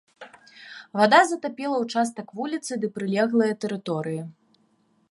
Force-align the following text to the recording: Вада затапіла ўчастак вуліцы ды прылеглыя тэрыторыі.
Вада 0.99 1.19
затапіла 1.31 1.77
ўчастак 1.83 2.27
вуліцы 2.41 2.81
ды 2.87 2.93
прылеглыя 2.97 3.61
тэрыторыі. 3.67 4.21